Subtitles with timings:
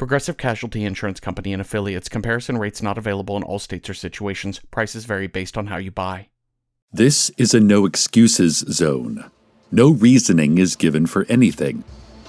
[0.00, 2.08] Progressive Casualty Insurance Company and affiliates.
[2.08, 4.58] Comparison rates not available in all states or situations.
[4.70, 6.28] Prices vary based on how you buy.
[6.90, 9.30] This is a no excuses zone.
[9.70, 11.84] No reasoning is given for anything.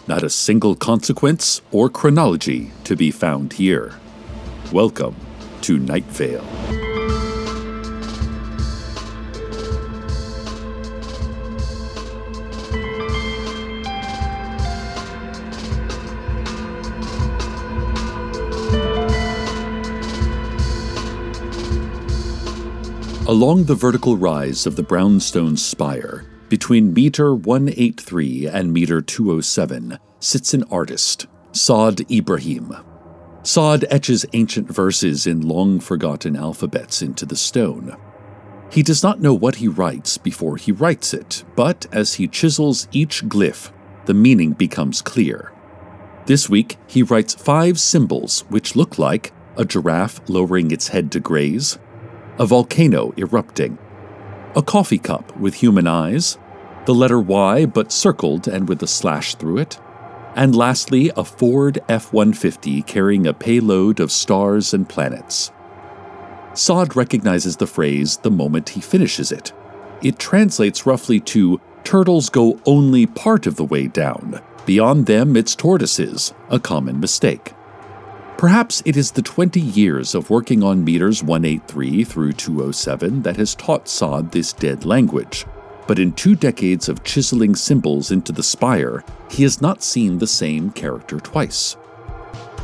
[0.06, 3.94] Not a single consequence or chronology to be found here.
[4.74, 5.16] Welcome
[5.62, 6.91] to Night Vale.
[23.32, 30.54] Along the vertical rise of the brownstone spire, between meter 183 and meter 207, sits
[30.54, 32.76] an artist, Saad Ibrahim.
[33.44, 37.96] Saad etches ancient verses in long forgotten alphabets into the stone.
[38.70, 42.90] He does not know what he writes before he writes it, but as he chisels
[42.92, 43.72] each glyph,
[44.08, 45.54] the meaning becomes clear.
[46.26, 51.22] This week, he writes five symbols which look like a giraffe lowering its head to
[51.22, 51.78] graze,
[52.42, 53.78] a volcano erupting,
[54.56, 56.40] a coffee cup with human eyes,
[56.88, 59.80] the letter Y but circled and with a slash through it,
[60.36, 65.52] and lastly, a Ford F 150 carrying a payload of stars and planets.
[66.56, 69.54] Saad recognizes the phrase the moment he finishes it.
[70.02, 74.42] It translates roughly to Turtles go only part of the way down.
[74.66, 77.54] Beyond them, it's tortoises, a common mistake.
[78.42, 83.54] Perhaps it is the 20 years of working on meters 183 through 207 that has
[83.54, 85.46] taught Saad this dead language.
[85.86, 90.26] But in two decades of chiseling symbols into the spire, he has not seen the
[90.26, 91.78] same character twice.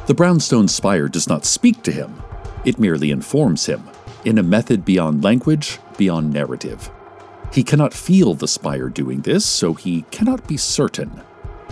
[0.08, 2.24] The brownstone spire does not speak to him,
[2.66, 3.84] it merely informs him,
[4.26, 6.90] in a method beyond language, beyond narrative.
[7.54, 11.22] He cannot feel the spire doing this, so he cannot be certain.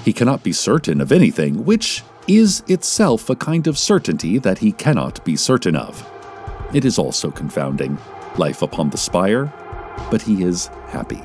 [0.04, 4.72] He cannot be certain of anything, which is itself a kind of certainty that he
[4.72, 6.10] cannot be certain of.
[6.74, 7.98] It is also confounding.
[8.38, 9.54] Life upon the spire,
[10.10, 11.22] but he is happy.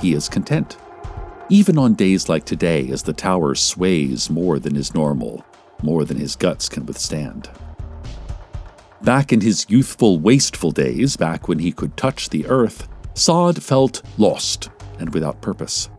[0.00, 0.76] He is content.
[1.48, 5.44] Even on days like today, as the tower sways more than is normal,
[5.82, 7.50] more than his guts can withstand.
[9.02, 14.02] Back in his youthful, wasteful days, back when he could touch the earth, Saad felt
[14.16, 15.90] lost and without purpose.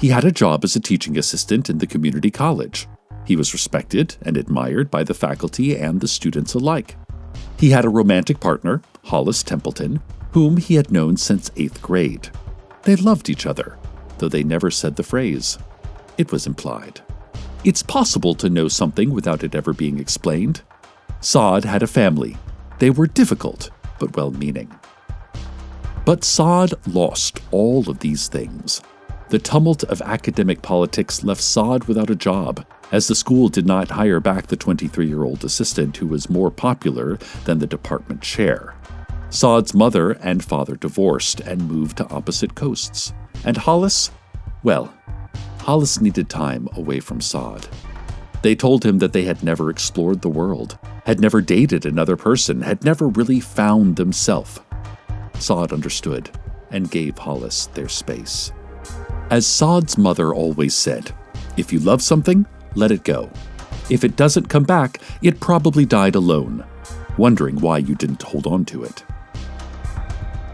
[0.00, 2.88] He had a job as a teaching assistant in the community college.
[3.24, 6.96] He was respected and admired by the faculty and the students alike.
[7.58, 10.00] He had a romantic partner, Hollis Templeton,
[10.32, 12.30] whom he had known since eighth grade.
[12.82, 13.78] They loved each other,
[14.18, 15.58] though they never said the phrase.
[16.18, 17.00] It was implied.
[17.64, 20.62] It's possible to know something without it ever being explained.
[21.20, 22.36] Saad had a family.
[22.80, 23.70] They were difficult,
[24.00, 24.74] but well meaning.
[26.04, 28.82] But Saad lost all of these things
[29.32, 33.90] the tumult of academic politics left Saad without a job, as the school did not
[33.90, 38.74] hire back the 23 year old assistant who was more popular than the department chair.
[39.30, 43.14] Saad's mother and father divorced and moved to opposite coasts.
[43.46, 44.10] And Hollis?
[44.62, 44.92] Well,
[45.60, 47.66] Hollis needed time away from Saad.
[48.42, 52.60] They told him that they had never explored the world, had never dated another person,
[52.60, 54.60] had never really found themselves.
[55.38, 56.30] Saad understood
[56.70, 58.52] and gave Hollis their space.
[59.30, 61.14] As Saad's mother always said,
[61.56, 63.30] if you love something, let it go.
[63.90, 66.64] If it doesn't come back, it probably died alone,
[67.18, 69.04] wondering why you didn't hold on to it.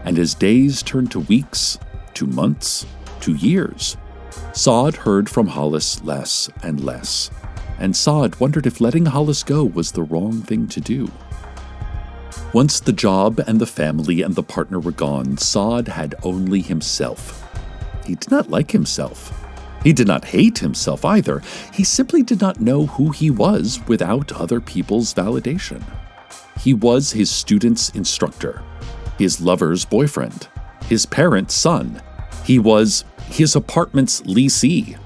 [0.03, 1.77] And as days turned to weeks,
[2.15, 2.85] to months,
[3.21, 3.97] to years,
[4.53, 7.29] Saad heard from Hollis less and less,
[7.77, 11.11] and Saad wondered if letting Hollis go was the wrong thing to do.
[12.51, 17.45] Once the job and the family and the partner were gone, Saad had only himself.
[18.05, 19.38] He did not like himself.
[19.83, 21.41] He did not hate himself either.
[21.73, 25.83] He simply did not know who he was without other people's validation.
[26.59, 28.61] He was his student's instructor,
[29.17, 30.49] his lover's boyfriend,
[30.85, 32.01] his parents' son.
[32.43, 34.97] He was his apartment's leasee.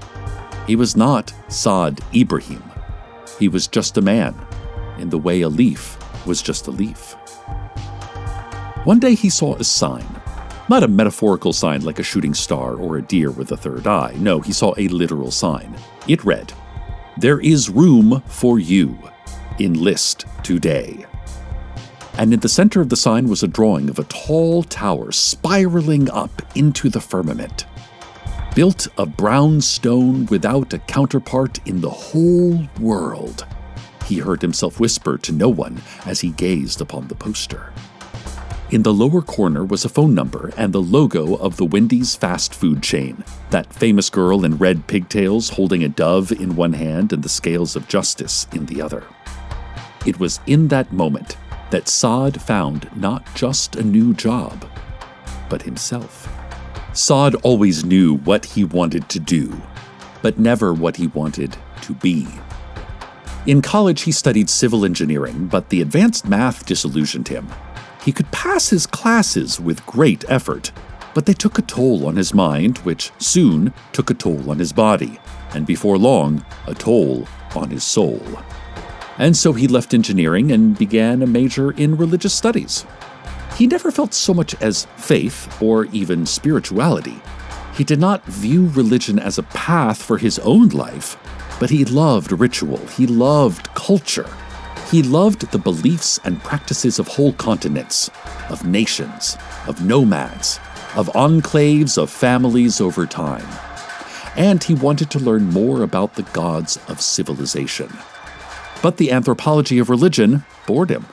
[0.66, 2.62] He was not Saad Ibrahim.
[3.38, 4.34] He was just a man,
[4.98, 7.12] in the way a leaf was just a leaf.
[8.84, 10.06] One day he saw a sign.
[10.68, 14.14] Not a metaphorical sign like a shooting star or a deer with a third eye.
[14.18, 15.76] No, he saw a literal sign.
[16.08, 16.52] It read,
[17.18, 18.98] There is room for you.
[19.58, 21.04] Enlist today.
[22.16, 26.10] And in the center of the sign was a drawing of a tall tower spiraling
[26.10, 27.66] up into the firmament
[28.54, 33.44] built of brown stone without a counterpart in the whole world.
[34.06, 37.72] He heard himself whisper to no one as he gazed upon the poster.
[38.74, 42.52] In the lower corner was a phone number and the logo of the Wendy's fast
[42.52, 47.22] food chain, that famous girl in red pigtails holding a dove in one hand and
[47.22, 49.04] the scales of justice in the other.
[50.04, 51.36] It was in that moment
[51.70, 54.68] that Saad found not just a new job,
[55.48, 56.28] but himself.
[56.94, 59.62] Saad always knew what he wanted to do,
[60.20, 62.26] but never what he wanted to be.
[63.46, 67.46] In college, he studied civil engineering, but the advanced math disillusioned him.
[68.04, 70.72] He could pass his classes with great effort,
[71.14, 74.72] but they took a toll on his mind, which soon took a toll on his
[74.74, 75.18] body,
[75.54, 78.22] and before long, a toll on his soul.
[79.16, 82.84] And so he left engineering and began a major in religious studies.
[83.56, 87.22] He never felt so much as faith or even spirituality.
[87.74, 91.16] He did not view religion as a path for his own life,
[91.58, 94.28] but he loved ritual, he loved culture.
[94.90, 98.10] He loved the beliefs and practices of whole continents,
[98.50, 99.36] of nations,
[99.66, 100.60] of nomads,
[100.94, 103.46] of enclaves of families over time.
[104.36, 107.90] And he wanted to learn more about the gods of civilization.
[108.82, 111.06] But the anthropology of religion bored him.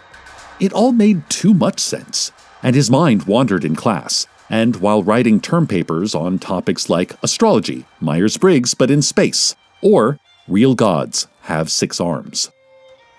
[0.59, 2.31] It all made too much sense,
[2.61, 7.85] and his mind wandered in class, and while writing term papers on topics like astrology,
[7.99, 12.51] Myers Briggs, but in space, or real gods have six arms.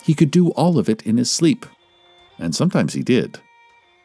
[0.02, 1.64] He could do all of it in his sleep,
[2.38, 3.40] and sometimes he did.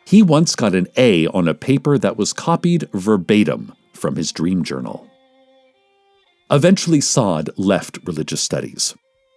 [0.05, 4.63] He once got an A on a paper that was copied verbatim from his dream
[4.63, 5.09] journal.
[6.49, 8.95] Eventually, Saad left religious studies.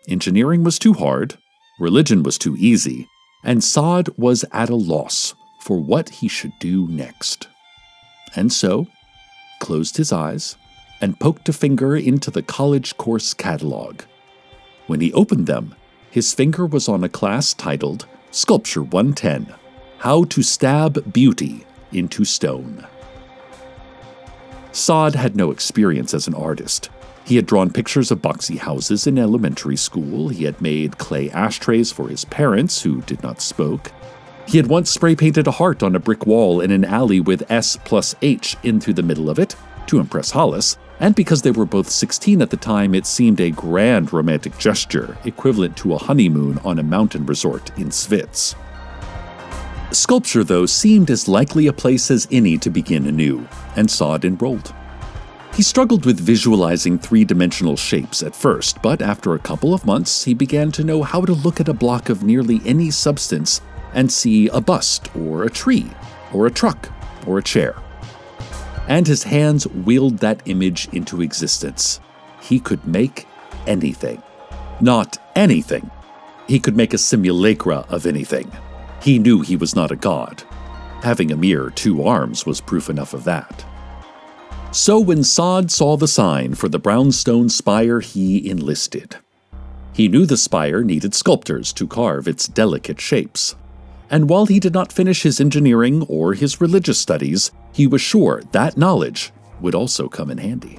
[0.09, 1.39] Engineering was too hard,
[1.81, 3.09] religion was too easy,
[3.43, 7.49] and Saad was at a loss for what he should do next.
[8.37, 8.87] And so,
[9.61, 10.57] closed his eyes
[11.01, 14.03] and poked a finger into the college course catalog.
[14.87, 15.75] When he opened them,
[16.11, 19.55] his finger was on a class titled Sculpture 110
[19.99, 22.87] How to Stab Beauty into Stone.
[24.73, 26.91] Saad had no experience as an artist.
[27.25, 30.29] He had drawn pictures of boxy houses in elementary school.
[30.29, 33.93] He had made clay ashtrays for his parents, who did not smoke.
[34.47, 37.49] He had once spray painted a heart on a brick wall in an alley with
[37.51, 39.55] S plus H in through the middle of it
[39.87, 43.51] to impress Hollis, and because they were both 16 at the time, it seemed a
[43.51, 48.55] grand romantic gesture, equivalent to a honeymoon on a mountain resort in Svitz.
[49.93, 54.75] Sculpture, though, seemed as likely a place as any to begin anew, and Saad enrolled.
[55.55, 60.25] He struggled with visualizing three dimensional shapes at first, but after a couple of months,
[60.25, 63.61] he began to know how to look at a block of nearly any substance
[63.95, 65.91] and see a bust, or a tree,
[66.33, 66.89] or a truck,
[67.27, 67.75] or a chair.
[68.91, 72.01] And his hands willed that image into existence.
[72.43, 73.27] He could make
[73.69, 74.21] anything.
[74.81, 75.89] Not anything.
[76.49, 78.51] He could make a simulacra of anything.
[79.01, 80.43] He knew he was not a god.
[81.03, 83.65] Having a mere two arms was proof enough of that.
[84.73, 89.19] So when Saad saw the sign for the brownstone spire, he enlisted.
[89.93, 93.55] He knew the spire needed sculptors to carve its delicate shapes.
[94.11, 98.43] And while he did not finish his engineering or his religious studies, he was sure
[98.53, 100.79] that knowledge would also come in handy.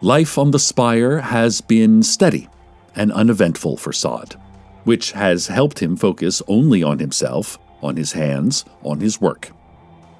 [0.00, 2.48] Life on the spire has been steady
[2.94, 4.36] and uneventful for Saad,
[4.84, 9.50] which has helped him focus only on himself, on his hands, on his work.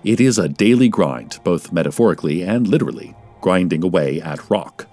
[0.05, 4.87] It is a daily grind, both metaphorically and literally, grinding away at rock.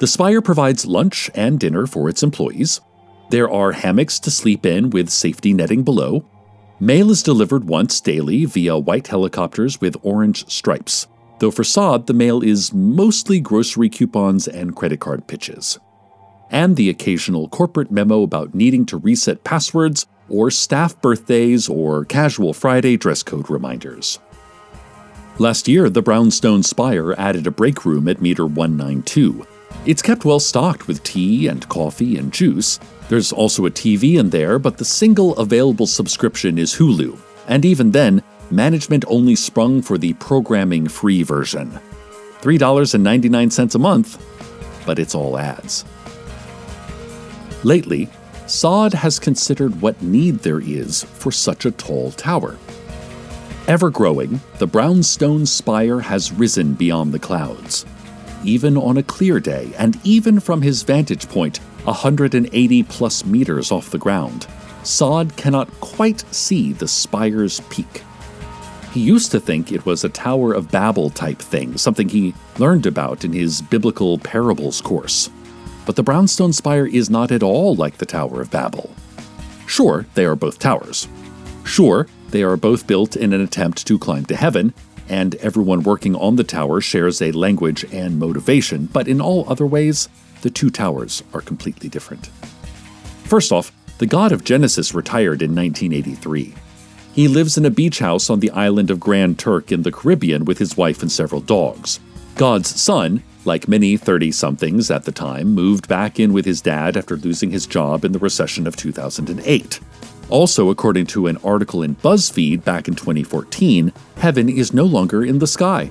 [0.00, 2.80] The Spire provides lunch and dinner for its employees.
[3.30, 6.24] There are hammocks to sleep in with safety netting below.
[6.80, 11.08] Mail is delivered once daily via white helicopters with orange stripes,
[11.40, 15.80] though for Saad, the mail is mostly grocery coupons and credit card pitches.
[16.52, 22.54] And the occasional corporate memo about needing to reset passwords or staff birthdays or casual
[22.54, 24.20] Friday dress code reminders.
[25.40, 29.44] Last year, the Brownstone Spire added a break room at meter 192
[29.86, 32.78] it's kept well stocked with tea and coffee and juice.
[33.08, 37.90] There's also a TV in there, but the single available subscription is Hulu, and even
[37.90, 41.70] then, management only sprung for the programming free version.
[42.42, 44.22] $3.99 a month,
[44.84, 45.84] but it's all ads.
[47.64, 48.08] Lately,
[48.46, 52.58] Saad has considered what need there is for such a tall tower.
[53.66, 57.84] Ever growing, the brownstone spire has risen beyond the clouds
[58.44, 63.90] even on a clear day, and even from his vantage point, 180 plus meters off
[63.90, 64.46] the ground,
[64.82, 68.02] Saad cannot quite see the spire's peak.
[68.92, 72.86] He used to think it was a Tower of Babel type thing, something he learned
[72.86, 75.28] about in his biblical parables course.
[75.84, 78.90] But the brownstone spire is not at all like the Tower of Babel.
[79.66, 81.06] Sure, they are both towers.
[81.64, 84.72] Sure, they are both built in an attempt to climb to heaven,
[85.08, 89.66] and everyone working on the tower shares a language and motivation, but in all other
[89.66, 90.08] ways,
[90.42, 92.26] the two towers are completely different.
[93.24, 96.54] First off, the god of Genesis retired in 1983.
[97.12, 100.44] He lives in a beach house on the island of Grand Turk in the Caribbean
[100.44, 101.98] with his wife and several dogs.
[102.36, 106.96] God's son, like many 30 somethings at the time, moved back in with his dad
[106.96, 109.80] after losing his job in the recession of 2008.
[110.30, 115.38] Also, according to an article in BuzzFeed back in 2014, heaven is no longer in
[115.38, 115.90] the sky.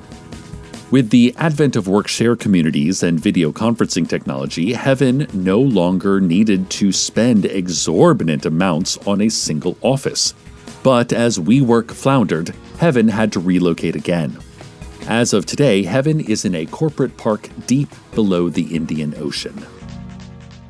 [0.89, 6.69] With the advent of work share communities and video conferencing technology, Heaven no longer needed
[6.71, 10.33] to spend exorbitant amounts on a single office.
[10.83, 14.37] But as WeWork floundered, Heaven had to relocate again.
[15.07, 19.65] As of today, Heaven is in a corporate park deep below the Indian Ocean.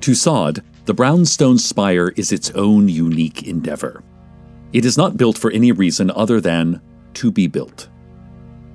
[0.02, 4.01] To Saad, the brownstone spire is its own unique endeavor.
[4.72, 6.82] It is not built for any reason other than
[7.15, 7.89] to be built.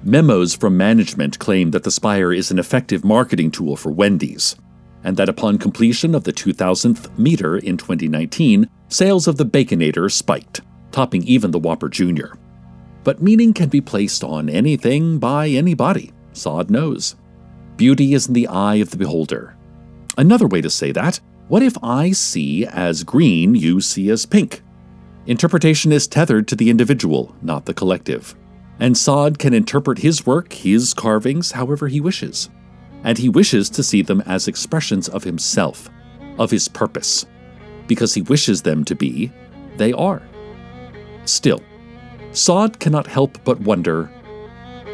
[0.05, 4.57] Memos from management claim that the spire is an effective marketing tool for Wendy's,
[5.03, 10.61] and that upon completion of the 2000th meter in 2019, sales of the Baconator spiked,
[10.91, 12.35] topping even the Whopper Jr.
[13.05, 17.17] But meaning can be placed on anything by anybody, Saad knows.
[17.79, 19.57] Beauty is in the eye of the beholder.
[20.19, 21.19] Another way to say that
[21.49, 24.63] what if I see as green, you see as pink?
[25.27, 28.35] Interpretation is tethered to the individual, not the collective.
[28.81, 32.49] And Saad can interpret his work, his carvings, however he wishes.
[33.05, 35.91] And he wishes to see them as expressions of himself,
[36.39, 37.27] of his purpose.
[37.87, 39.31] Because he wishes them to be,
[39.77, 40.23] they are.
[41.25, 41.63] Still,
[42.33, 44.07] Saad cannot help but wonder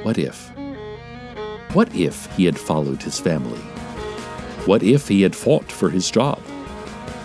[0.02, 0.50] what if?
[1.72, 3.60] What if he had followed his family?
[4.66, 6.38] What if he had fought for his job?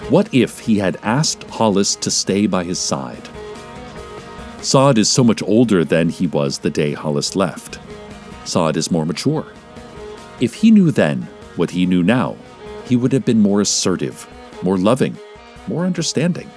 [0.10, 3.30] What if he had asked Hollis to stay by his side?
[4.62, 7.80] Saad is so much older than he was the day Hollis left.
[8.46, 9.46] Saad is more mature.
[10.40, 11.24] If he knew then
[11.56, 12.36] what he knew now,
[12.86, 14.28] he would have been more assertive,
[14.62, 15.18] more loving,
[15.68, 16.50] more understanding.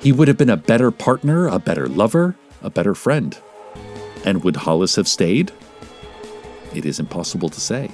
[0.00, 3.36] He would have been a better partner, a better lover, a better friend.
[4.24, 5.52] And would Hollis have stayed?
[6.74, 7.90] It is impossible to say.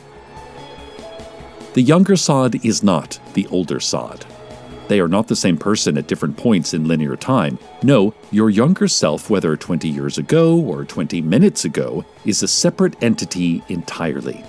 [1.72, 4.26] The younger Saad is not the older Saad.
[4.88, 7.60] They are not the same person at different points in linear time.
[7.84, 13.00] No, your younger self, whether 20 years ago or 20 minutes ago, is a separate
[13.00, 14.42] entity entirely.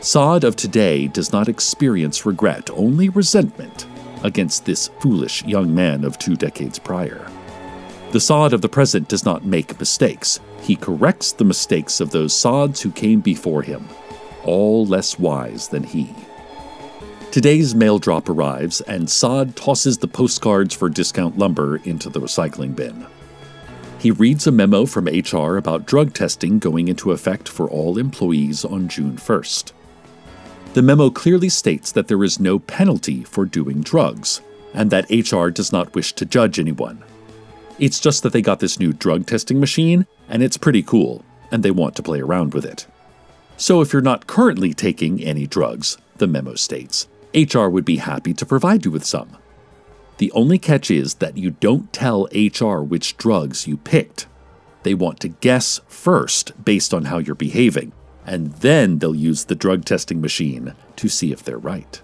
[0.00, 3.88] Saad of today does not experience regret, only resentment
[4.22, 7.28] against this foolish young man of two decades prior.
[8.12, 10.38] The Saad of the present does not make mistakes.
[10.62, 13.88] He corrects the mistakes of those Saads who came before him,
[14.44, 16.14] all less wise than he.
[17.36, 22.74] Today's mail drop arrives, and Saad tosses the postcards for discount lumber into the recycling
[22.74, 23.04] bin.
[23.98, 28.64] He reads a memo from HR about drug testing going into effect for all employees
[28.64, 29.72] on June 1st.
[30.72, 34.40] The memo clearly states that there is no penalty for doing drugs,
[34.72, 37.04] and that HR does not wish to judge anyone.
[37.78, 41.62] It's just that they got this new drug testing machine, and it's pretty cool, and
[41.62, 42.86] they want to play around with it.
[43.58, 48.32] So if you're not currently taking any drugs, the memo states, HR would be happy
[48.34, 49.36] to provide you with some.
[50.18, 54.26] The only catch is that you don't tell HR which drugs you picked.
[54.82, 57.92] They want to guess first based on how you're behaving,
[58.24, 62.00] and then they'll use the drug testing machine to see if they're right.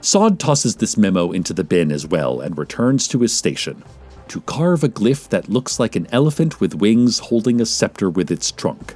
[0.00, 3.84] Saad tosses this memo into the bin as well and returns to his station
[4.26, 8.30] to carve a glyph that looks like an elephant with wings holding a scepter with
[8.30, 8.94] its trunk.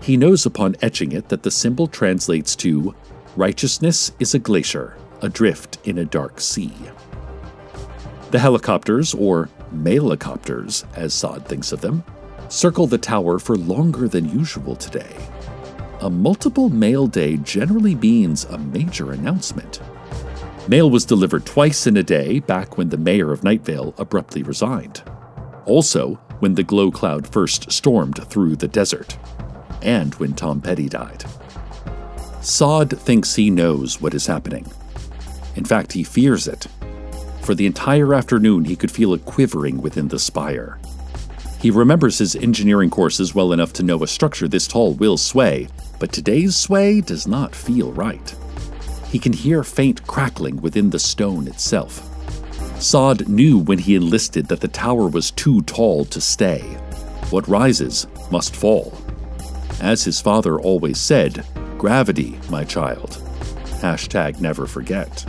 [0.00, 2.94] He knows upon etching it that the symbol translates to
[3.36, 6.72] Righteousness is a glacier, adrift in a dark sea.
[8.32, 12.02] The helicopters, or mailicopters as Saad thinks of them,
[12.48, 15.16] circle the tower for longer than usual today.
[16.00, 19.80] A multiple mail day generally means a major announcement.
[20.66, 24.42] Mail was delivered twice in a day back when the mayor of Night Vale abruptly
[24.42, 25.02] resigned.
[25.66, 29.16] Also, when the glow cloud first stormed through the desert,
[29.82, 31.24] and when Tom Petty died.
[32.40, 34.66] Saad thinks he knows what is happening.
[35.56, 36.66] In fact, he fears it.
[37.42, 40.78] For the entire afternoon, he could feel a quivering within the spire.
[41.60, 45.68] He remembers his engineering courses well enough to know a structure this tall will sway,
[45.98, 48.34] but today's sway does not feel right.
[49.10, 52.06] He can hear faint crackling within the stone itself.
[52.80, 56.60] Saad knew when he enlisted that the tower was too tall to stay.
[57.28, 58.96] What rises must fall.
[59.82, 61.44] As his father always said,
[61.80, 63.12] gravity, my child.
[63.80, 65.24] Hashtag never forget.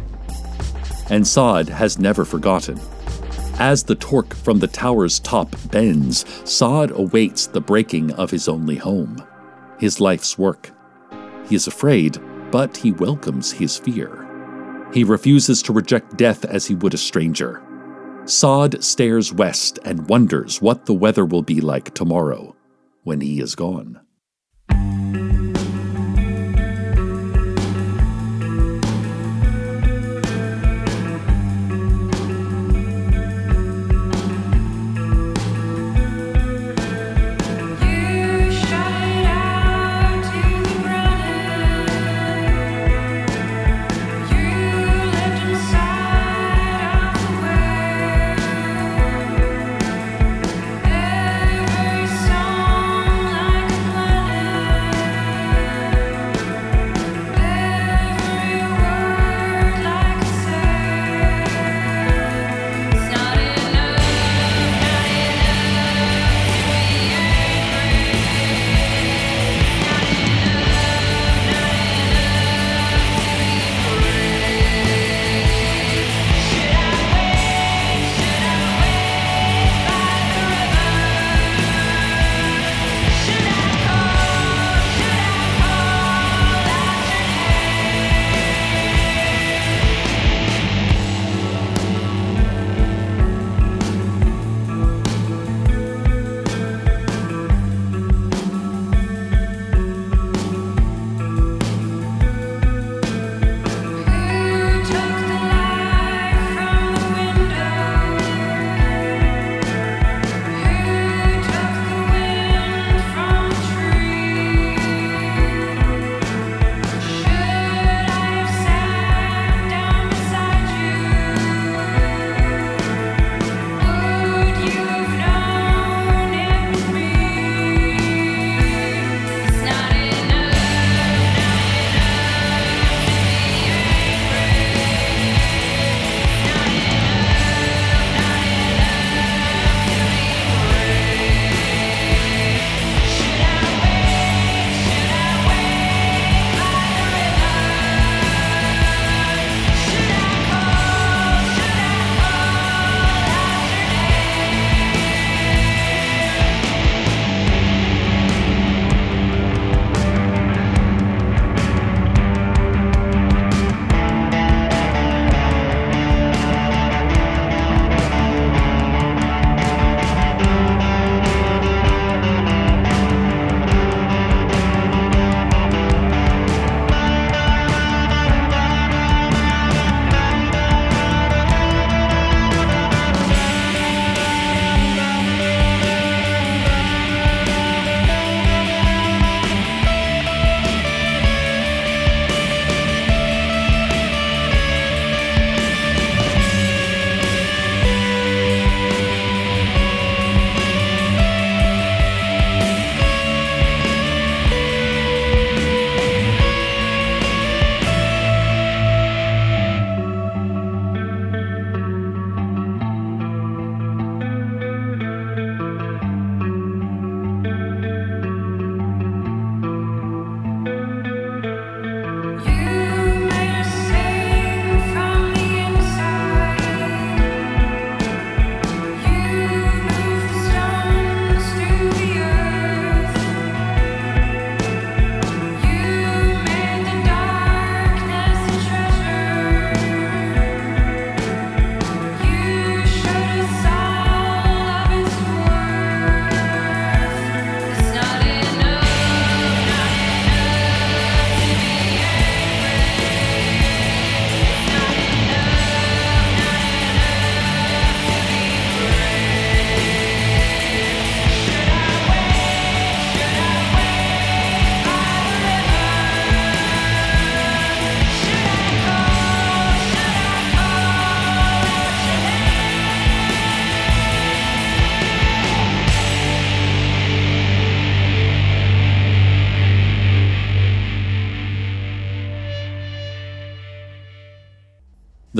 [1.10, 2.77] And Saad has never forgotten.
[3.58, 8.75] As the torque from the tower's top bends, Saad awaits the breaking of his only
[8.75, 9.25] home,
[9.79, 10.72] his life's work.
[11.48, 12.20] He is afraid,
[12.51, 14.27] but he welcomes his fear.
[14.93, 17.62] He refuses to reject death as he would a stranger.
[18.25, 22.58] Saad stares west and wonders what the weather will be like tomorrow
[23.04, 24.02] when he is gone.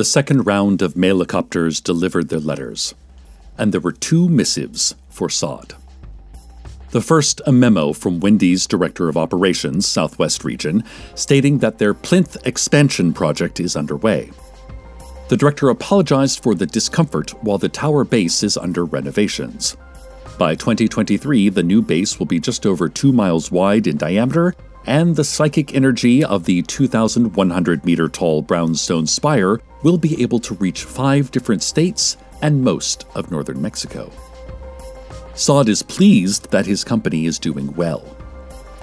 [0.02, 2.96] The second round of mailicopters delivered their letters,
[3.56, 5.76] and there were two missives for Saad.
[6.90, 10.84] The first, a memo from Wendy's Director of Operations, Southwest Region,
[11.14, 14.32] stating that their Plinth expansion project is underway.
[15.30, 19.78] The director apologized for the discomfort while the tower base is under renovations.
[20.40, 25.16] By 2023, the new base will be just over two miles wide in diameter, and
[25.16, 30.84] the psychic energy of the 2,100 meter tall brownstone spire will be able to reach
[30.84, 34.12] five different states and most of northern Mexico.
[35.34, 38.04] Saad is pleased that his company is doing well.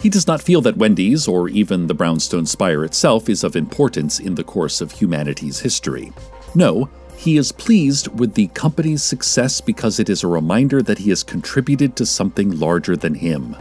[0.00, 4.20] He does not feel that Wendy's, or even the Brownstone Spire itself, is of importance
[4.20, 6.12] in the course of humanity's history.
[6.54, 11.10] No, he is pleased with the company's success because it is a reminder that he
[11.10, 13.56] has contributed to something larger than him.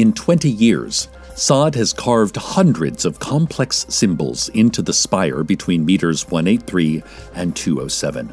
[0.00, 6.26] In 20 years, Saad has carved hundreds of complex symbols into the spire between meters
[6.30, 7.02] 183
[7.34, 8.28] and 207.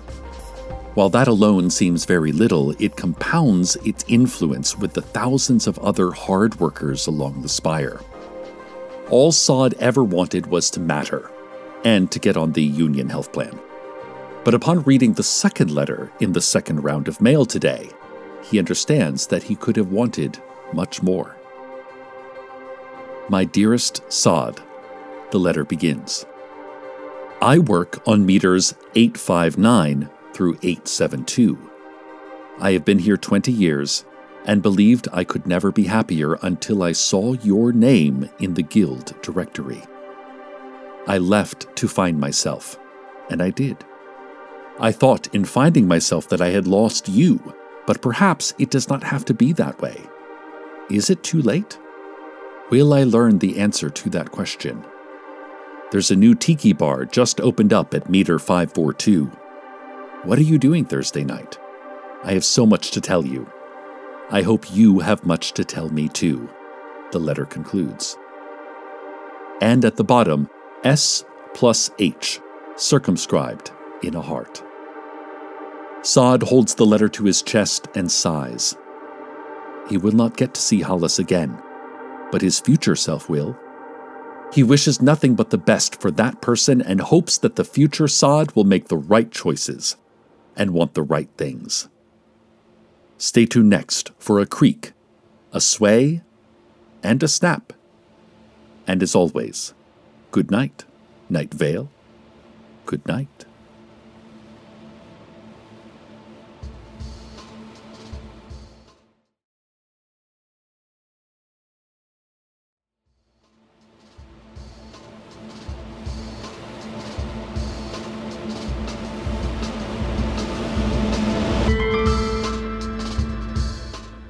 [0.94, 6.12] While that alone seems very little, it compounds its influence with the thousands of other
[6.12, 8.00] hard workers along the spire.
[9.10, 11.30] All Saad ever wanted was to matter
[11.84, 13.60] and to get on the Union Health Plan.
[14.46, 17.90] But upon reading the second letter in the second round of mail today,
[18.42, 21.37] he understands that he could have wanted much more.
[23.30, 24.62] My dearest Saad,
[25.32, 26.26] the letter begins.
[27.42, 31.58] I work on meters 859 through 872.
[32.60, 34.06] I have been here 20 years
[34.46, 39.13] and believed I could never be happier until I saw your name in the guild
[39.22, 39.84] directory.
[41.06, 42.80] I left to find myself,
[43.30, 43.84] and I did.
[44.80, 47.54] I thought in finding myself that I had lost you,
[47.86, 50.02] but perhaps it does not have to be that way.
[50.90, 51.78] Is it too late?
[52.70, 54.84] Will I learn the answer to that question?
[55.90, 59.28] There's a new tiki bar just opened up at meter 542.
[60.24, 61.58] What are you doing Thursday night?
[62.26, 63.50] I have so much to tell you.
[64.30, 66.50] I hope you have much to tell me too,
[67.14, 68.18] the letter concludes.
[69.62, 70.50] And at the bottom,
[70.84, 72.42] S plus H,
[72.76, 73.72] circumscribed
[74.04, 74.62] in a heart.
[76.02, 78.76] Saad holds the letter to his chest and sighs.
[79.90, 81.62] He will not get to see Hollis again,
[82.32, 83.58] but his future self will.
[84.54, 88.56] He wishes nothing but the best for that person and hopes that the future Saad
[88.56, 89.98] will make the right choices
[90.56, 91.90] and want the right things.
[93.18, 94.94] Stay tuned next for a creak,
[95.52, 96.22] a sway,
[97.04, 97.74] and a snap.
[98.86, 99.74] And as always,
[100.32, 100.86] good night,
[101.30, 101.90] Night Vale.
[102.86, 103.47] Good night.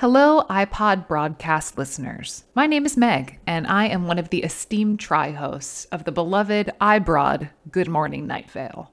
[0.03, 2.43] Hello, iPod broadcast listeners.
[2.53, 6.11] My name is Meg, and I am one of the esteemed tri hosts of the
[6.11, 8.92] beloved iBroad Good Morning Night Vale.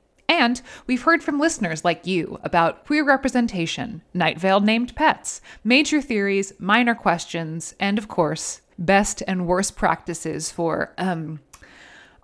[0.31, 6.01] And we've heard from listeners like you about queer representation, Night Vale named pets, major
[6.01, 11.41] theories, minor questions, and of course, best and worst practices for um,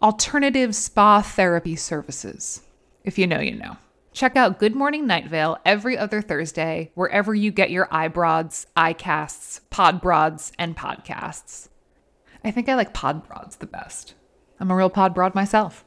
[0.01, 2.61] alternative spa therapy services.
[3.03, 3.75] If you know, you know.
[4.13, 9.59] Check out Good Morning Night Vale every other Thursday, wherever you get your eyebroads, iCasts,
[9.69, 11.67] podbroads, and podcasts.
[12.41, 14.13] I think I like podbroads the best.
[14.61, 15.83] I'm a real podbroad myself.